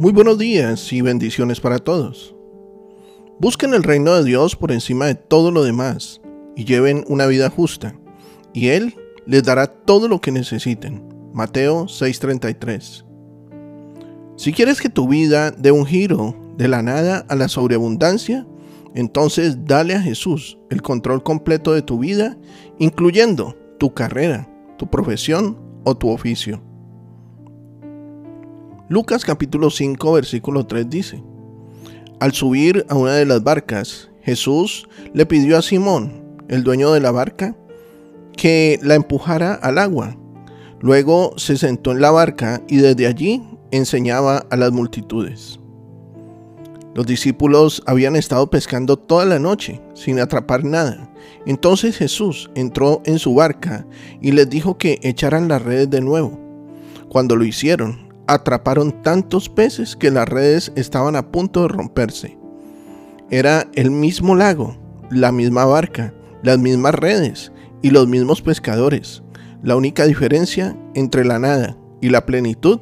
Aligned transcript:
Muy 0.00 0.12
buenos 0.12 0.38
días 0.38 0.94
y 0.94 1.02
bendiciones 1.02 1.60
para 1.60 1.78
todos. 1.78 2.34
Busquen 3.38 3.74
el 3.74 3.82
reino 3.82 4.14
de 4.14 4.24
Dios 4.24 4.56
por 4.56 4.72
encima 4.72 5.06
de 5.06 5.14
todo 5.14 5.50
lo 5.50 5.62
demás 5.62 6.19
y 6.60 6.66
lleven 6.66 7.06
una 7.08 7.24
vida 7.24 7.48
justa, 7.48 7.94
y 8.52 8.68
Él 8.68 8.94
les 9.24 9.42
dará 9.42 9.66
todo 9.66 10.08
lo 10.08 10.20
que 10.20 10.30
necesiten. 10.30 11.02
Mateo 11.32 11.86
6:33. 11.86 13.06
Si 14.36 14.52
quieres 14.52 14.82
que 14.82 14.90
tu 14.90 15.08
vida 15.08 15.52
dé 15.52 15.72
un 15.72 15.86
giro 15.86 16.36
de 16.58 16.68
la 16.68 16.82
nada 16.82 17.24
a 17.30 17.34
la 17.34 17.48
sobreabundancia, 17.48 18.46
entonces 18.94 19.64
dale 19.64 19.94
a 19.94 20.02
Jesús 20.02 20.58
el 20.68 20.82
control 20.82 21.22
completo 21.22 21.72
de 21.72 21.80
tu 21.80 21.98
vida, 21.98 22.36
incluyendo 22.78 23.56
tu 23.78 23.94
carrera, 23.94 24.46
tu 24.76 24.90
profesión 24.90 25.58
o 25.84 25.96
tu 25.96 26.10
oficio. 26.10 26.62
Lucas 28.90 29.24
capítulo 29.24 29.70
5 29.70 30.12
versículo 30.12 30.66
3 30.66 30.90
dice, 30.90 31.24
Al 32.18 32.32
subir 32.32 32.84
a 32.90 32.96
una 32.96 33.14
de 33.14 33.24
las 33.24 33.42
barcas, 33.42 34.10
Jesús 34.20 34.86
le 35.14 35.24
pidió 35.24 35.56
a 35.56 35.62
Simón, 35.62 36.20
el 36.50 36.64
dueño 36.64 36.92
de 36.92 37.00
la 37.00 37.12
barca, 37.12 37.56
que 38.36 38.78
la 38.82 38.96
empujara 38.96 39.54
al 39.54 39.78
agua. 39.78 40.16
Luego 40.80 41.32
se 41.36 41.56
sentó 41.56 41.92
en 41.92 42.00
la 42.00 42.10
barca 42.10 42.60
y 42.68 42.78
desde 42.78 43.06
allí 43.06 43.42
enseñaba 43.70 44.44
a 44.50 44.56
las 44.56 44.72
multitudes. 44.72 45.60
Los 46.94 47.06
discípulos 47.06 47.82
habían 47.86 48.16
estado 48.16 48.50
pescando 48.50 48.96
toda 48.96 49.24
la 49.24 49.38
noche 49.38 49.80
sin 49.94 50.18
atrapar 50.18 50.64
nada. 50.64 51.08
Entonces 51.46 51.96
Jesús 51.96 52.50
entró 52.56 53.00
en 53.04 53.20
su 53.20 53.34
barca 53.34 53.86
y 54.20 54.32
les 54.32 54.50
dijo 54.50 54.76
que 54.76 54.98
echaran 55.02 55.48
las 55.48 55.62
redes 55.62 55.88
de 55.88 56.00
nuevo. 56.00 56.38
Cuando 57.08 57.36
lo 57.36 57.44
hicieron, 57.44 58.08
atraparon 58.26 59.02
tantos 59.02 59.48
peces 59.48 59.94
que 59.94 60.10
las 60.10 60.28
redes 60.28 60.72
estaban 60.74 61.14
a 61.14 61.30
punto 61.30 61.62
de 61.62 61.68
romperse. 61.68 62.38
Era 63.30 63.68
el 63.74 63.92
mismo 63.92 64.34
lago, 64.34 64.76
la 65.10 65.30
misma 65.30 65.64
barca, 65.64 66.12
las 66.42 66.58
mismas 66.58 66.94
redes 66.94 67.52
y 67.82 67.90
los 67.90 68.08
mismos 68.08 68.42
pescadores. 68.42 69.22
La 69.62 69.76
única 69.76 70.06
diferencia 70.06 70.76
entre 70.94 71.24
la 71.24 71.38
nada 71.38 71.76
y 72.00 72.08
la 72.08 72.24
plenitud 72.24 72.80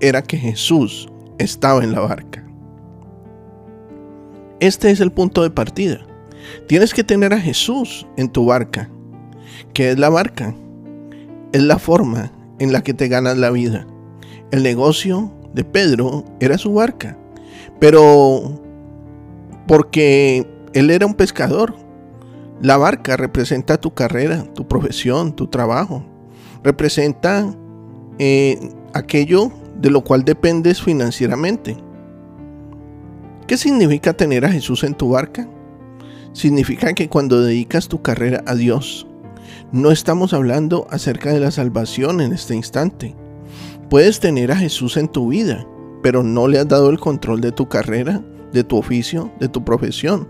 era 0.00 0.22
que 0.22 0.36
Jesús 0.36 1.08
estaba 1.38 1.82
en 1.82 1.92
la 1.92 2.00
barca. 2.00 2.44
Este 4.60 4.90
es 4.90 5.00
el 5.00 5.10
punto 5.10 5.42
de 5.42 5.50
partida. 5.50 5.98
Tienes 6.68 6.94
que 6.94 7.04
tener 7.04 7.32
a 7.32 7.40
Jesús 7.40 8.06
en 8.16 8.28
tu 8.28 8.46
barca. 8.46 8.88
¿Qué 9.74 9.90
es 9.90 9.98
la 9.98 10.08
barca? 10.08 10.54
Es 11.52 11.62
la 11.62 11.78
forma 11.78 12.32
en 12.58 12.72
la 12.72 12.82
que 12.82 12.94
te 12.94 13.08
ganas 13.08 13.38
la 13.38 13.50
vida. 13.50 13.86
El 14.50 14.62
negocio 14.62 15.32
de 15.54 15.64
Pedro 15.64 16.24
era 16.40 16.58
su 16.58 16.74
barca, 16.74 17.18
pero 17.80 18.60
porque 19.66 20.46
él 20.74 20.90
era 20.90 21.06
un 21.06 21.14
pescador. 21.14 21.74
La 22.60 22.76
barca 22.76 23.16
representa 23.16 23.80
tu 23.80 23.92
carrera, 23.94 24.44
tu 24.54 24.68
profesión, 24.68 25.34
tu 25.34 25.46
trabajo. 25.46 26.04
Representa 26.62 27.54
eh, 28.18 28.70
aquello 28.92 29.50
de 29.80 29.90
lo 29.90 30.02
cual 30.02 30.24
dependes 30.24 30.80
financieramente. 30.80 31.76
¿Qué 33.46 33.56
significa 33.56 34.12
tener 34.12 34.44
a 34.44 34.52
Jesús 34.52 34.84
en 34.84 34.94
tu 34.94 35.10
barca? 35.10 35.48
Significa 36.32 36.92
que 36.94 37.08
cuando 37.08 37.42
dedicas 37.42 37.88
tu 37.88 38.00
carrera 38.00 38.42
a 38.46 38.54
Dios, 38.54 39.06
no 39.72 39.90
estamos 39.90 40.32
hablando 40.32 40.86
acerca 40.90 41.32
de 41.32 41.40
la 41.40 41.50
salvación 41.50 42.20
en 42.20 42.32
este 42.32 42.54
instante. 42.54 43.14
Puedes 43.90 44.20
tener 44.20 44.52
a 44.52 44.56
Jesús 44.56 44.96
en 44.96 45.08
tu 45.08 45.28
vida, 45.28 45.66
pero 46.02 46.22
no 46.22 46.48
le 46.48 46.58
has 46.58 46.68
dado 46.68 46.90
el 46.90 47.00
control 47.00 47.40
de 47.40 47.52
tu 47.52 47.68
carrera, 47.68 48.22
de 48.52 48.64
tu 48.64 48.76
oficio, 48.76 49.30
de 49.40 49.48
tu 49.48 49.64
profesión. 49.64 50.28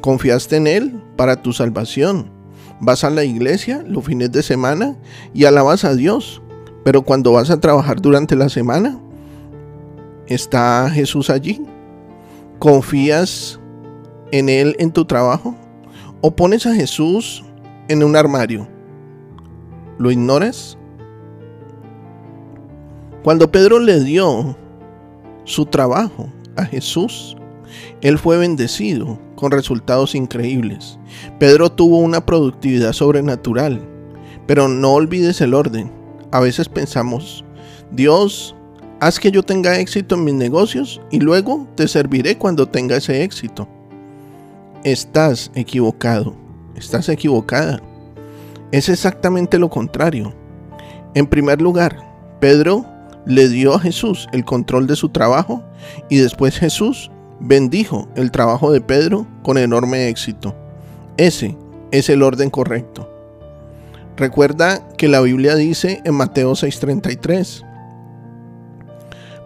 Confiaste 0.00 0.56
en 0.56 0.66
Él 0.66 1.02
para 1.16 1.42
tu 1.42 1.52
salvación. 1.52 2.30
Vas 2.80 3.02
a 3.04 3.10
la 3.10 3.24
iglesia 3.24 3.82
los 3.86 4.04
fines 4.04 4.30
de 4.30 4.42
semana 4.42 4.96
y 5.34 5.44
alabas 5.44 5.84
a 5.84 5.94
Dios, 5.94 6.40
pero 6.84 7.02
cuando 7.02 7.32
vas 7.32 7.50
a 7.50 7.60
trabajar 7.60 8.00
durante 8.00 8.36
la 8.36 8.48
semana, 8.48 9.00
¿está 10.26 10.88
Jesús 10.90 11.30
allí? 11.30 11.60
¿Confías 12.58 13.58
en 14.30 14.48
Él 14.48 14.76
en 14.78 14.92
tu 14.92 15.04
trabajo? 15.04 15.56
¿O 16.20 16.34
pones 16.34 16.66
a 16.66 16.74
Jesús 16.74 17.44
en 17.88 18.04
un 18.04 18.14
armario? 18.14 18.68
¿Lo 19.98 20.10
ignoras? 20.12 20.78
Cuando 23.24 23.50
Pedro 23.50 23.80
le 23.80 24.02
dio 24.04 24.56
su 25.44 25.66
trabajo 25.66 26.28
a 26.56 26.64
Jesús, 26.64 27.36
él 28.00 28.18
fue 28.18 28.38
bendecido 28.38 29.18
con 29.34 29.50
resultados 29.50 30.14
increíbles. 30.14 30.98
Pedro 31.38 31.70
tuvo 31.70 31.98
una 31.98 32.24
productividad 32.24 32.92
sobrenatural, 32.92 33.80
pero 34.46 34.68
no 34.68 34.94
olvides 34.94 35.40
el 35.40 35.54
orden. 35.54 35.90
A 36.30 36.40
veces 36.40 36.68
pensamos, 36.68 37.44
Dios, 37.90 38.54
haz 39.00 39.18
que 39.18 39.30
yo 39.30 39.42
tenga 39.42 39.78
éxito 39.78 40.14
en 40.14 40.24
mis 40.24 40.34
negocios 40.34 41.00
y 41.10 41.20
luego 41.20 41.66
te 41.74 41.88
serviré 41.88 42.36
cuando 42.36 42.66
tenga 42.66 42.96
ese 42.96 43.22
éxito. 43.22 43.68
Estás 44.84 45.50
equivocado, 45.54 46.34
estás 46.76 47.08
equivocada. 47.08 47.80
Es 48.70 48.88
exactamente 48.88 49.58
lo 49.58 49.70
contrario. 49.70 50.34
En 51.14 51.26
primer 51.26 51.62
lugar, 51.62 51.96
Pedro 52.40 52.84
le 53.26 53.48
dio 53.48 53.74
a 53.74 53.80
Jesús 53.80 54.28
el 54.32 54.44
control 54.44 54.86
de 54.86 54.96
su 54.96 55.08
trabajo 55.08 55.62
y 56.08 56.18
después 56.18 56.58
Jesús 56.58 57.10
bendijo 57.40 58.08
el 58.16 58.30
trabajo 58.30 58.72
de 58.72 58.80
Pedro 58.80 59.26
con 59.42 59.58
enorme 59.58 60.08
éxito. 60.08 60.54
Ese 61.16 61.56
es 61.90 62.08
el 62.08 62.22
orden 62.22 62.50
correcto. 62.50 63.08
Recuerda 64.16 64.88
que 64.96 65.08
la 65.08 65.20
Biblia 65.20 65.54
dice 65.54 66.00
en 66.04 66.14
Mateo 66.14 66.52
6:33, 66.52 67.64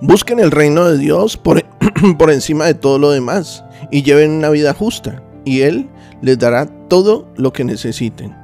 busquen 0.00 0.38
el 0.38 0.50
reino 0.50 0.88
de 0.88 0.98
Dios 0.98 1.36
por, 1.36 1.62
por 2.19 2.31
encima 2.31 2.64
de 2.64 2.75
todo 2.75 2.98
lo 2.98 3.10
demás 3.10 3.64
y 3.91 4.02
lleven 4.02 4.31
una 4.31 4.48
vida 4.48 4.72
justa 4.72 5.22
y 5.44 5.60
Él 5.60 5.91
les 6.22 6.38
dará 6.38 6.66
todo 6.88 7.28
lo 7.36 7.52
que 7.52 7.64
necesiten. 7.64 8.34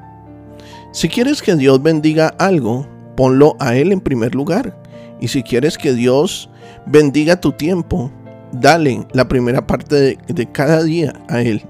Si 0.93 1.09
quieres 1.09 1.43
que 1.43 1.55
Dios 1.55 1.83
bendiga 1.83 2.29
algo, 2.39 2.87
ponlo 3.17 3.57
a 3.59 3.77
Él 3.77 3.93
en 3.93 4.01
primer 4.01 4.35
lugar 4.35 4.77
y 5.21 5.29
si 5.29 5.43
quieres 5.43 5.79
que 5.79 5.95
Dios 5.95 6.51
bendiga 6.87 7.41
tu 7.41 7.53
tiempo, 7.53 8.11
dale 8.53 9.07
la 9.13 9.29
primera 9.29 9.67
parte 9.67 10.19
de, 10.27 10.47
cada 10.47 10.83
día 10.83 11.13
a 11.29 11.43
Él. 11.43 11.63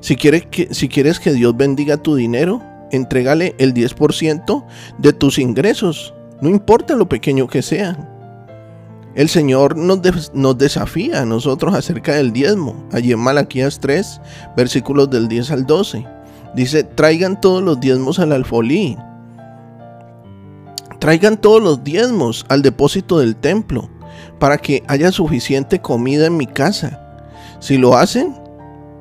Si 0.00 0.16
quieres, 0.16 0.46
que, 0.46 0.72
si 0.74 0.88
quieres 0.88 1.20
que 1.20 1.32
Dios 1.32 1.56
bendiga 1.56 1.96
tu 1.96 2.14
dinero, 2.14 2.62
entrégale 2.90 3.54
el 3.58 3.74
10% 3.74 4.64
de 4.98 5.12
tus 5.12 5.38
ingresos, 5.38 6.14
no 6.40 6.48
importa 6.48 6.96
lo 6.96 7.08
pequeño 7.08 7.46
que 7.48 7.62
sea. 7.62 8.08
El 9.14 9.28
Señor 9.28 9.76
nos, 9.76 10.32
nos, 10.34 10.56
desafía 10.56 11.22
a 11.22 11.26
nosotros 11.26 11.74
acerca 11.74 12.14
del 12.14 12.32
diezmo. 12.32 12.88
Allí 12.92 13.12
en 13.12 13.18
Malaquías 13.18 13.80
3, 13.80 14.20
versículos 14.56 15.10
del 15.10 15.28
10 15.28 15.50
al 15.50 15.66
12. 15.66 16.06
Dice, 16.54 16.84
traigan 16.84 17.40
todos 17.40 17.62
los 17.62 17.80
diezmos 17.80 18.18
al 18.20 18.32
alfolí 18.32 18.96
Traigan 21.00 21.38
todos 21.38 21.62
los 21.62 21.82
diezmos 21.82 22.44
al 22.50 22.60
depósito 22.60 23.18
del 23.20 23.34
templo, 23.34 23.88
para 24.38 24.58
que 24.58 24.82
haya 24.86 25.12
suficiente 25.12 25.80
comida 25.80 26.26
en 26.26 26.36
mi 26.36 26.46
casa. 26.46 27.22
Si 27.58 27.76
lo 27.76 27.96
hacen, 27.96 28.34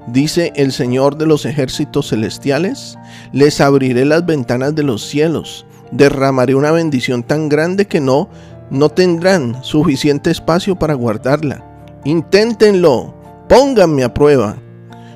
dice 0.08 0.52
el 0.56 0.72
Señor 0.72 1.18
de 1.18 1.26
los 1.26 1.46
ejércitos 1.46 2.10
celestiales, 2.10 2.98
les 3.32 3.62
abriré 3.62 4.06
las 4.06 4.26
ventanas 4.26 4.76
de 4.76 4.84
los 4.84 5.04
cielos, 5.06 5.66
derramaré 5.92 6.56
una 6.56 6.72
bendición 6.72 7.24
tan 7.24 7.50
grande 7.50 7.86
que 7.88 8.02
no 8.02 8.30
no 8.70 8.90
tendrán 8.90 9.64
suficiente 9.64 10.30
espacio 10.32 10.76
para 10.76 10.94
guardarla. 10.94 11.66
Inténtenlo, 12.04 13.14
pónganme 13.48 14.04
a 14.04 14.14
prueba. 14.14 14.58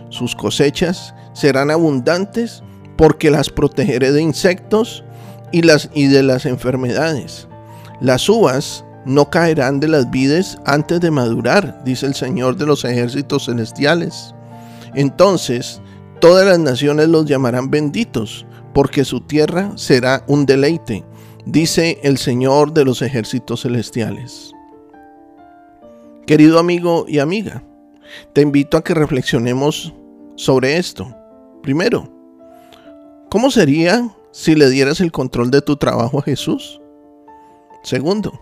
Sus 0.09 0.35
cosechas 0.35 1.13
serán 1.33 1.71
abundantes 1.71 2.63
porque 2.97 3.31
las 3.31 3.49
protegeré 3.49 4.11
de 4.11 4.21
insectos 4.21 5.03
y, 5.51 5.61
las, 5.61 5.89
y 5.93 6.07
de 6.07 6.23
las 6.23 6.45
enfermedades. 6.45 7.47
Las 8.01 8.27
uvas 8.27 8.83
no 9.05 9.29
caerán 9.29 9.79
de 9.79 9.87
las 9.87 10.09
vides 10.09 10.57
antes 10.65 10.99
de 11.01 11.11
madurar, 11.11 11.83
dice 11.83 12.05
el 12.05 12.13
Señor 12.13 12.57
de 12.57 12.65
los 12.65 12.85
ejércitos 12.85 13.45
celestiales. 13.45 14.33
Entonces 14.95 15.81
todas 16.19 16.45
las 16.45 16.59
naciones 16.59 17.09
los 17.09 17.25
llamarán 17.25 17.69
benditos, 17.69 18.45
porque 18.73 19.03
su 19.03 19.21
tierra 19.21 19.71
será 19.75 20.23
un 20.27 20.45
deleite, 20.45 21.03
dice 21.45 21.99
el 22.03 22.17
Señor 22.17 22.73
de 22.73 22.85
los 22.85 23.01
ejércitos 23.01 23.63
celestiales. 23.63 24.53
Querido 26.25 26.59
amigo 26.59 27.05
y 27.07 27.19
amiga, 27.19 27.63
te 28.31 28.41
invito 28.41 28.77
a 28.77 28.83
que 28.83 28.93
reflexionemos 28.93 29.93
sobre 30.35 30.77
esto. 30.77 31.13
Primero, 31.61 32.09
¿cómo 33.29 33.51
sería 33.51 34.09
si 34.31 34.55
le 34.55 34.69
dieras 34.69 35.01
el 35.01 35.11
control 35.11 35.51
de 35.51 35.61
tu 35.61 35.75
trabajo 35.75 36.19
a 36.19 36.23
Jesús? 36.23 36.79
Segundo, 37.83 38.39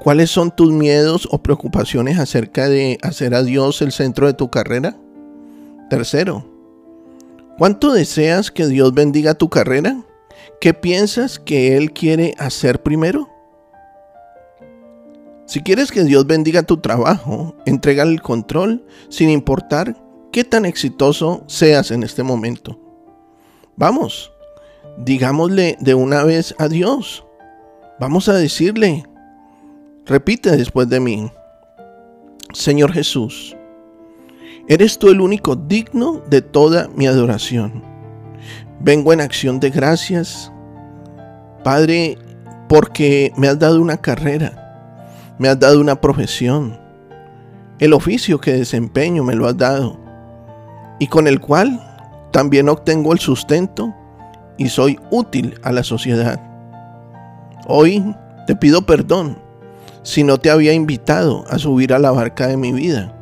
¿Cuáles 0.00 0.30
son 0.30 0.50
tus 0.50 0.72
miedos 0.72 1.28
o 1.30 1.42
preocupaciones 1.42 2.18
acerca 2.18 2.68
de 2.68 2.98
hacer 3.02 3.34
a 3.34 3.42
Dios 3.42 3.82
el 3.82 3.92
centro 3.92 4.26
de 4.26 4.34
tu 4.34 4.50
carrera? 4.50 4.96
Tercero, 5.90 6.44
¿cuánto 7.58 7.92
deseas 7.92 8.50
que 8.50 8.66
Dios 8.66 8.94
bendiga 8.94 9.34
tu 9.34 9.48
carrera? 9.48 10.02
¿Qué 10.60 10.74
piensas 10.74 11.38
que 11.38 11.76
Él 11.76 11.92
quiere 11.92 12.34
hacer 12.38 12.82
primero? 12.82 13.28
Si 15.46 15.60
quieres 15.60 15.92
que 15.92 16.04
Dios 16.04 16.26
bendiga 16.26 16.62
tu 16.62 16.78
trabajo, 16.78 17.54
entrega 17.66 18.04
el 18.04 18.22
control 18.22 18.86
sin 19.08 19.28
importar 19.28 19.96
qué 20.32 20.44
tan 20.44 20.64
exitoso 20.64 21.44
seas 21.46 21.90
en 21.90 22.02
este 22.02 22.22
momento. 22.22 22.80
Vamos, 23.76 24.32
digámosle 24.96 25.76
de 25.80 25.94
una 25.94 26.24
vez 26.24 26.54
a 26.58 26.68
Dios. 26.68 27.24
Vamos 28.00 28.28
a 28.28 28.32
decirle, 28.32 29.04
repite 30.06 30.56
después 30.56 30.88
de 30.88 31.00
mí, 31.00 31.30
Señor 32.52 32.92
Jesús, 32.92 33.56
eres 34.68 34.98
tú 34.98 35.08
el 35.08 35.20
único 35.20 35.56
digno 35.56 36.22
de 36.28 36.42
toda 36.42 36.88
mi 36.88 37.06
adoración. 37.06 37.82
Vengo 38.80 39.12
en 39.12 39.20
acción 39.20 39.60
de 39.60 39.70
gracias, 39.70 40.52
Padre, 41.62 42.18
porque 42.68 43.32
me 43.36 43.48
has 43.48 43.58
dado 43.58 43.80
una 43.80 43.96
carrera 43.96 44.62
me 45.42 45.48
has 45.48 45.58
dado 45.58 45.80
una 45.80 46.00
profesión. 46.00 46.78
El 47.80 47.92
oficio 47.94 48.40
que 48.40 48.52
desempeño 48.52 49.24
me 49.24 49.34
lo 49.34 49.48
has 49.48 49.56
dado. 49.56 49.98
Y 51.00 51.08
con 51.08 51.26
el 51.26 51.40
cual 51.40 51.80
también 52.30 52.68
obtengo 52.68 53.12
el 53.12 53.18
sustento 53.18 53.92
y 54.56 54.68
soy 54.68 55.00
útil 55.10 55.58
a 55.64 55.72
la 55.72 55.82
sociedad. 55.82 56.40
Hoy 57.66 58.14
te 58.46 58.54
pido 58.54 58.82
perdón 58.82 59.36
si 60.02 60.24
no 60.24 60.38
te 60.38 60.50
había 60.50 60.72
invitado 60.72 61.44
a 61.48 61.58
subir 61.58 61.92
a 61.92 61.98
la 61.98 62.10
barca 62.10 62.46
de 62.46 62.56
mi 62.56 62.72
vida. 62.72 63.14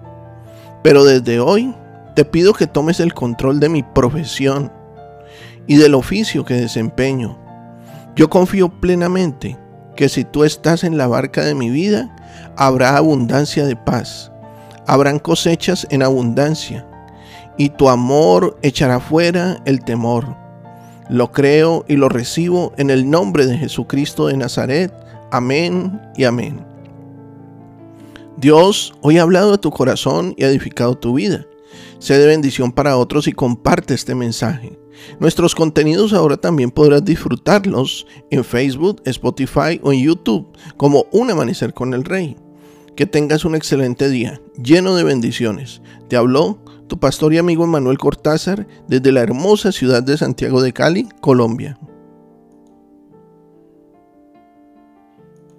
Pero 0.83 1.05
desde 1.05 1.41
hoy 1.41 1.75
te 2.15 2.25
pido 2.25 2.53
que 2.53 2.67
tomes 2.67 3.01
el 3.01 3.15
control 3.15 3.61
de 3.61 3.69
mi 3.69 3.83
profesión 3.83 4.73
y 5.67 5.77
del 5.77 5.95
oficio 5.95 6.45
que 6.45 6.55
desempeño. 6.55 7.39
Yo 8.17 8.29
confío 8.29 8.69
plenamente 8.81 9.59
que 9.97 10.09
si 10.09 10.25
tú 10.25 10.45
estás 10.45 10.85
en 10.85 10.97
la 10.97 11.07
barca 11.07 11.45
de 11.45 11.55
mi 11.55 11.71
vida, 11.71 12.15
habrá 12.57 12.97
abundancia 12.97 13.67
de 13.67 13.77
paz, 13.77 14.33
habrán 14.87 15.19
cosechas 15.19 15.87
en 15.91 16.03
abundancia, 16.03 16.87
y 17.57 17.69
tu 17.69 17.89
amor 17.89 18.59
echará 18.63 19.01
fuera 19.01 19.59
el 19.67 19.85
temor. 19.85 20.37
Lo 21.09 21.33
creo 21.33 21.85
y 21.89 21.97
lo 21.97 22.09
recibo 22.09 22.73
en 22.79 22.89
el 22.89 23.11
nombre 23.11 23.47
de 23.47 23.59
Jesucristo 23.59 24.29
de 24.29 24.37
Nazaret. 24.37 24.93
Amén 25.31 26.01
y 26.17 26.25
amén. 26.25 26.70
Dios 28.41 28.95
hoy 29.03 29.19
ha 29.19 29.23
hablado 29.23 29.51
de 29.51 29.59
tu 29.59 29.71
corazón 29.71 30.33
y 30.39 30.45
ha 30.45 30.49
edificado 30.49 30.97
tu 30.97 31.13
vida. 31.13 31.47
Sé 31.99 32.17
de 32.17 32.27
bendición 32.27 32.73
para 32.73 32.97
otros 32.97 33.29
y 33.29 33.33
comparte 33.33 33.93
este 33.93 34.15
mensaje. 34.15 34.79
Nuestros 35.19 35.55
contenidos 35.55 36.15
ahora 36.15 36.39
también 36.39 36.71
podrás 36.71 37.05
disfrutarlos 37.05 38.07
en 38.31 38.43
Facebook, 38.43 39.03
Spotify 39.05 39.79
o 39.83 39.93
en 39.93 40.01
YouTube 40.01 40.49
como 40.79 41.05
Un 41.13 41.31
Amanecer 41.31 41.75
con 41.75 41.93
el 41.93 42.03
Rey. 42.03 42.35
Que 42.97 43.05
tengas 43.05 43.45
un 43.45 43.55
excelente 43.55 44.09
día, 44.09 44.41
lleno 44.57 44.95
de 44.95 45.05
bendiciones. 45.05 45.83
Te 46.09 46.17
habló 46.17 46.65
tu 46.89 46.99
pastor 46.99 47.35
y 47.35 47.39
amigo 47.39 47.67
Manuel 47.67 47.99
Cortázar 47.99 48.67
desde 48.89 49.13
la 49.13 49.21
hermosa 49.21 49.71
ciudad 49.71 50.03
de 50.03 50.17
Santiago 50.17 50.63
de 50.63 50.73
Cali, 50.73 51.07
Colombia. 51.21 51.79